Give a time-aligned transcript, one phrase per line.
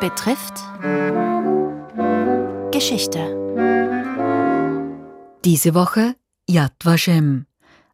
[0.00, 0.54] betrifft
[2.72, 3.18] Geschichte.
[5.44, 6.16] Diese Woche
[6.48, 7.46] Yad Vashem.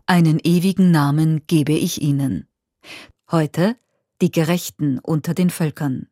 [0.07, 2.47] Einen ewigen Namen gebe ich Ihnen.
[3.31, 3.77] Heute
[4.23, 6.07] die Gerechten unter den Völkern.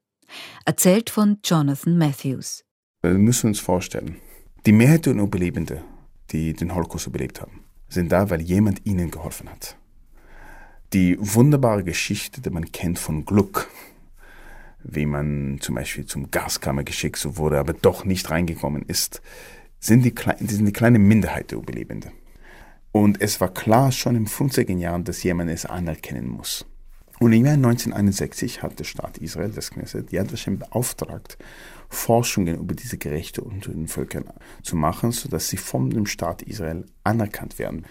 [0.65, 2.65] Erzählt von Jonathan Matthews.
[3.03, 4.17] Wir müssen uns vorstellen,
[4.67, 5.79] die Mehrheit der Überlebenden,
[6.33, 9.77] die den Holocaust überlebt haben, sind da, weil jemand ihnen geholfen hat.
[10.93, 13.69] Die wunderbare Geschichte, die man kennt von Glück,
[14.85, 19.23] wie man zum Beispiel zum Gaskammer geschickt wurde, aber doch nicht reingekommen ist,
[19.81, 20.15] sind die,
[20.47, 22.13] sind die kleine Minderheit der Überlebenden.
[22.93, 26.65] Und es war klar schon in 50er Jahren, dass jemand es anerkennen muss.
[27.19, 31.39] Und im Jahr 1961 hat der Staat Israel, das Knesset, Yad Vashem beauftragt,
[31.89, 34.25] Forschungen über diese Gerechte unter den Völkern
[34.63, 37.85] zu machen, sodass sie von dem Staat Israel anerkannt werden.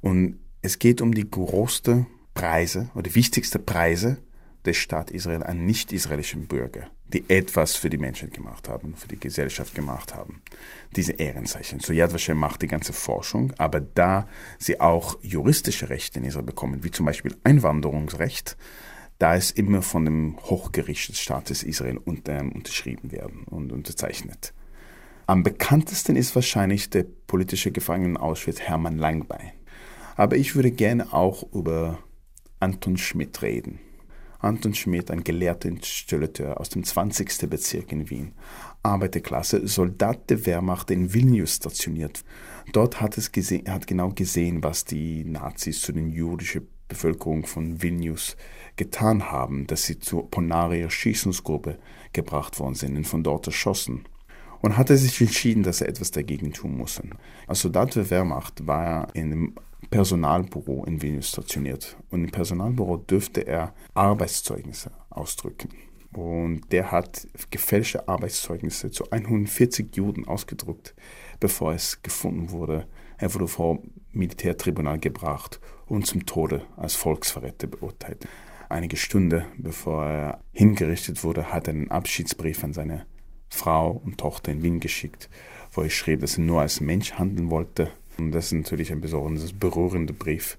[0.00, 4.18] Und es geht um die größte Preise oder wichtigste Preise
[4.64, 9.18] des Staat Israel an nicht-israelischen Bürger, die etwas für die Menschen gemacht haben, für die
[9.18, 10.42] Gesellschaft gemacht haben.
[10.94, 11.80] Diese Ehrenzeichen.
[11.80, 16.44] So Yad Vashem macht die ganze Forschung, aber da sie auch juristische Rechte in Israel
[16.44, 18.56] bekommen, wie zum Beispiel Einwanderungsrecht,
[19.18, 24.52] da ist immer von dem Hochgericht des Staates Israel unter, unterschrieben werden und unterzeichnet.
[25.26, 29.52] Am bekanntesten ist wahrscheinlich der politische Gefangene Auschwitz Hermann Langbein.
[30.16, 31.98] Aber ich würde gerne auch über
[32.58, 33.80] Anton Schmidt reden.
[34.42, 37.48] Anton Schmidt, ein gelehrter Installateur aus dem 20.
[37.48, 38.32] Bezirk in Wien,
[38.82, 42.24] Arbeiterklasse, Soldat der Wehrmacht in Vilnius stationiert.
[42.72, 47.80] Dort hat es gesehen, hat genau gesehen, was die Nazis zu den jüdischen Bevölkerung von
[47.82, 48.36] Vilnius
[48.76, 51.78] getan haben, dass sie zur Ponaria Schießungsgruppe
[52.12, 54.04] gebracht worden sind und von dort erschossen.
[54.60, 57.00] Und hatte sich entschieden, dass er etwas dagegen tun muss.
[57.46, 59.54] Als Soldat der Wehrmacht war er in einem
[59.90, 61.96] Personalbüro in Vilnius stationiert.
[62.10, 65.70] Und im Personalbüro dürfte er Arbeitszeugnisse ausdrücken.
[66.12, 70.94] Und der hat gefälschte Arbeitszeugnisse zu 140 Juden ausgedruckt,
[71.40, 72.86] bevor es gefunden wurde.
[73.16, 73.78] Er wurde vor
[74.12, 78.26] Militärtribunal gebracht und zum Tode als Volksverräter beurteilt.
[78.68, 83.06] Einige Stunden bevor er hingerichtet wurde, hat er einen Abschiedsbrief an seine
[83.48, 85.28] Frau und Tochter in Wien geschickt,
[85.72, 89.00] wo er schrieb, dass er nur als Mensch handeln wollte und das ist natürlich ein
[89.00, 90.58] besonders berührender Brief.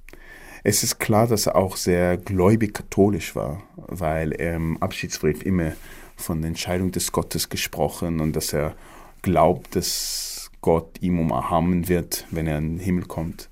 [0.64, 5.74] Es ist klar, dass er auch sehr gläubig katholisch war, weil er im Abschiedsbrief immer
[6.16, 8.76] von der Entscheidung des Gottes gesprochen und dass er
[9.22, 13.50] glaubt, dass Gott ihm umarmen wird, wenn er in den Himmel kommt.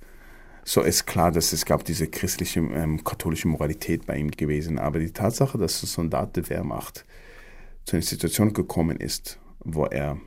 [0.64, 4.80] So ist klar, dass es gab diese christliche, ähm, katholische Moralität bei ihm gewesen.
[4.80, 7.06] Aber die Tatsache, dass ein Soldat der Wehrmacht
[7.84, 10.18] zu einer Situation gekommen ist, wo er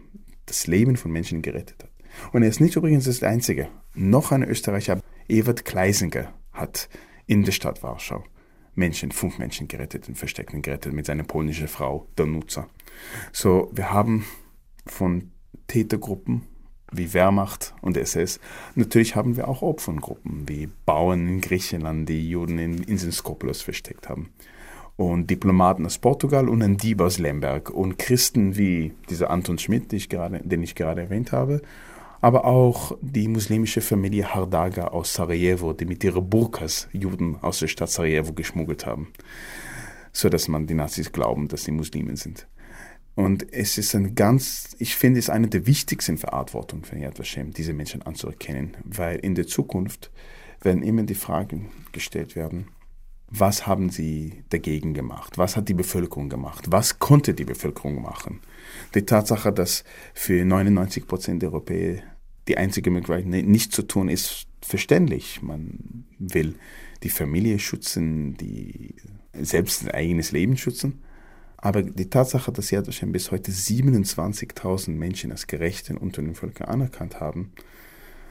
[0.46, 1.90] das Leben von Menschen gerettet hat,
[2.32, 3.68] und er ist nicht übrigens das Einzige.
[3.94, 6.88] Noch ein Österreicher, Evert Kleisinger, hat
[7.26, 8.24] in der Stadt Warschau
[8.74, 12.66] Menschen, fünf Menschen gerettet und versteckt und gerettet mit seiner polnischen Frau Danuza.
[13.32, 14.24] So, wir haben
[14.86, 15.30] von
[15.66, 16.42] Tätergruppen
[16.92, 18.40] wie Wehrmacht und SS.
[18.74, 24.08] Natürlich haben wir auch Opfergruppen wie Bauern in Griechenland, die Juden in Inseln Skopelos versteckt
[24.08, 24.30] haben.
[24.96, 29.90] Und Diplomaten aus Portugal und ein Dieb aus Lemberg und Christen wie dieser Anton Schmidt,
[29.90, 31.62] den ich gerade erwähnt habe
[32.24, 37.68] aber auch die muslimische Familie Hardaga aus Sarajevo, die mit ihren Burkas Juden aus der
[37.68, 39.12] Stadt Sarajevo geschmuggelt haben,
[40.10, 42.46] so dass man die Nazis glauben, dass sie Muslimen sind.
[43.14, 47.52] Und es ist ein ganz, ich finde, es eine der wichtigsten Verantwortungen von Yad Vashem,
[47.52, 50.10] diese Menschen anzuerkennen, weil in der Zukunft
[50.62, 52.68] werden immer die Fragen gestellt werden,
[53.28, 55.36] was haben sie dagegen gemacht?
[55.36, 56.64] Was hat die Bevölkerung gemacht?
[56.70, 58.40] Was konnte die Bevölkerung machen?
[58.94, 62.02] Die Tatsache, dass für 99 Prozent der Europäer
[62.48, 65.42] die einzige Möglichkeit nicht zu tun, ist verständlich.
[65.42, 66.56] Man will
[67.02, 68.94] die Familie schützen, die
[69.32, 71.02] selbst sein eigenes Leben schützen.
[71.56, 76.68] Aber die Tatsache, dass Yad Vashem bis heute 27.000 Menschen als Gerechten unter den Völkern
[76.68, 77.52] anerkannt haben,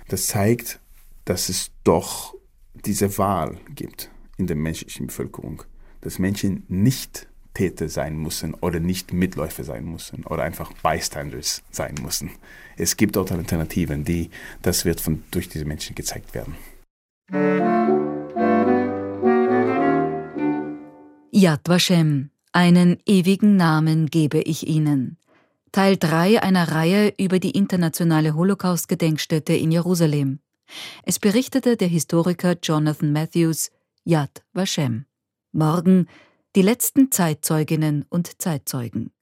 [0.07, 0.79] das zeigt,
[1.25, 2.35] dass es doch
[2.73, 5.63] diese Wahl gibt in der menschlichen Bevölkerung,
[6.01, 11.95] dass Menschen nicht Täter sein müssen oder nicht Mitläufer sein müssen oder einfach Bystanders sein
[12.01, 12.31] müssen.
[12.77, 14.29] Es gibt dort Alternativen, die,
[14.61, 16.55] das wird von, durch diese Menschen gezeigt werden.
[21.31, 25.17] Yad Vashem, einen ewigen Namen gebe ich Ihnen.
[25.71, 30.39] Teil 3 einer Reihe über die internationale Holocaust-Gedenkstätte in Jerusalem.
[31.03, 33.71] Es berichtete der Historiker Jonathan Matthews
[34.03, 35.05] Yad Vashem.
[35.51, 36.07] Morgen
[36.55, 39.13] die letzten Zeitzeuginnen und Zeitzeugen.